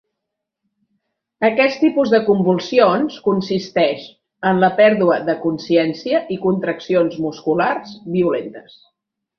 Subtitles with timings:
[1.49, 4.09] Aquest tipus de convulsions consisteix
[4.53, 8.79] en la pèrdua de consciència i contraccions musculars violentes.